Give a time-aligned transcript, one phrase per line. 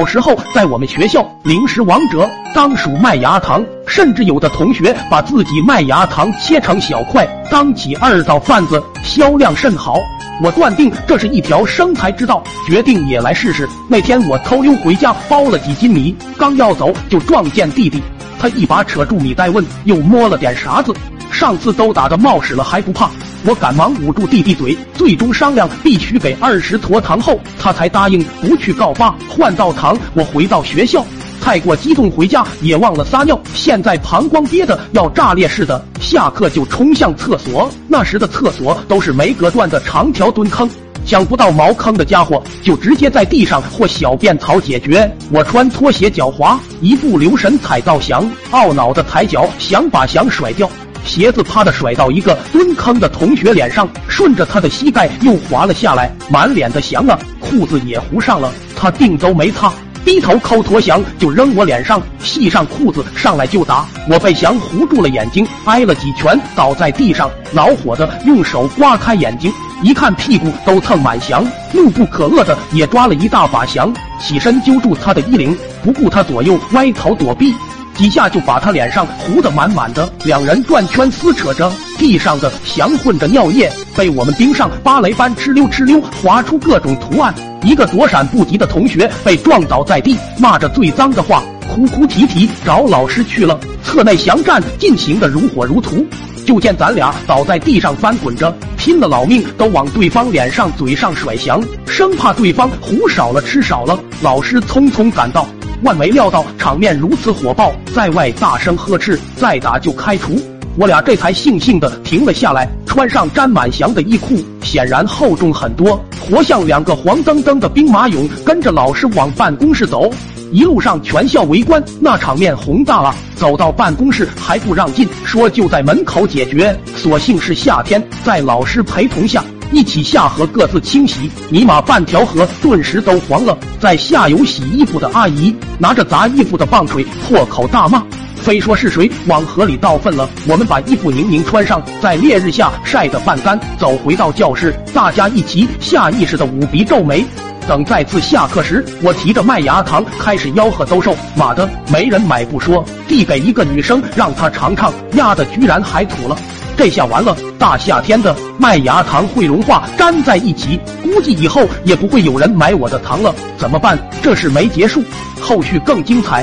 [0.00, 9.98] 小时候，在我们学校，零食王者当属麦芽糖，甚至有的同学把自己麦芽糖切成小块，当起二道贩子，销量甚好。
[10.42, 13.68] 我断定这是一条生财之道，决定也来试试。
[13.88, 18.02] 那天我偷溜回家，包了几斤米，刚要走就撞见弟弟，
[18.38, 20.94] 他一把扯住米袋，问又摸了点啥子？
[21.40, 23.08] 上次都打的冒屎了还不怕？
[23.46, 29.96] 我赶忙捂住弟弟嘴，最终商量必须给二十坨糖后，他才答应不去告爸，换到糖。
[30.12, 31.02] 我回到学校，
[31.40, 37.70] 太过激动，回家也忘了撒尿，现在膀胱憋得要炸裂似的，下课就冲向厕所。
[37.88, 40.68] 那时的厕所都是没隔断的长条蹲坑，
[41.06, 45.10] 想不到茅坑的家伙就直接在地上或小便槽解决。
[45.32, 50.70] 我穿拖鞋脚滑，一不留神踩到翔，懊恼的抬脚想把翔甩掉。
[51.10, 58.52] 鞋子啪的甩到一个蹲坑的同学脸上，顺着他的膝盖又滑了下来，满脸的翔啊，裤子也糊上了。
[58.76, 59.72] 他腚都没擦，
[60.04, 63.84] 低头抠坨翔就扔我脸上，系上裤子上来就打。
[64.08, 69.52] 我被翔糊住了眼睛，挨了几拳，倒在地上，恼火的用手刮开眼睛，
[69.82, 77.52] 一看屁股都蹭满翔，怒不可遏的也抓了一大把翔，起身揪住他的衣领，不顾他左右歪头躲避。
[78.00, 87.34] 几下就把他脸上糊得满满的，两人转圈撕扯着，地上的翔混着尿液被我们冰上芭蕾般哧溜哧溜划出各种图案。
[87.62, 93.60] 一个躲闪不及的同学被撞倒在地，骂着最脏的话，哭哭啼啼找老师去了。
[93.84, 96.02] 侧内翔战进行的如火如荼，
[96.46, 104.00] 就见咱俩倒在地上翻滚着，拼了老命都往对方脸上、嘴上甩翔，生怕对方糊少了吃少了。
[104.22, 105.46] 老师匆匆赶到。
[105.82, 110.38] 万没料到场面如此火爆，在外大声呵斥：“再打就开除！”
[110.76, 120.10] 我俩这才悻悻地停了下来，穿上沾满翔的衣裤，显然厚重很多，活像两个黄澄澄的兵马俑，跟着老师往办公室走。
[120.52, 123.14] 一路上全校围观，那场面宏大啊！
[123.36, 126.76] 走到办公室还不让进，说就在门口解决。
[126.96, 129.44] 所幸是夏天，在老师陪同下。
[129.72, 133.56] 一起下河各自清洗，尼玛半条河顿时都黄了。
[133.78, 138.02] 在下游洗衣服的阿姨拿着砸衣服的棒槌破口大骂，
[138.36, 140.28] 非说是谁往河里倒粪了。
[140.48, 147.24] 我们把衣服拧拧穿上，在烈日下晒得半干，走回到教室，大家一起下意识的捂鼻皱眉。
[147.68, 156.36] 等再次下课时，我提着麦芽糖开始吆喝兜售，妈的没人买不说，递给一个女生让她尝尝，丫的居然还吐了。
[156.80, 163.34] 这下完了大夏天的麦芽糖会融化粘在一起估计以后也不会有人买我的糖了。
[163.58, 163.98] 怎么办？
[164.22, 165.04] 这事没结束
[165.42, 166.42] 后续更精彩。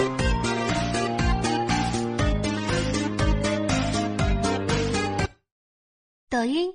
[6.29, 6.71] 抖音